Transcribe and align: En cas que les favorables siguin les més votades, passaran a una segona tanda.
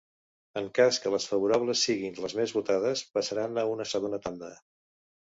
En 0.59 0.67
cas 0.77 0.95
que 1.01 1.09
les 1.15 1.25
favorables 1.33 1.83
siguin 1.89 2.17
les 2.23 2.33
més 2.39 2.53
votades, 2.59 3.03
passaran 3.17 3.59
a 3.65 3.65
una 3.75 3.87
segona 3.91 4.21
tanda. 4.25 4.51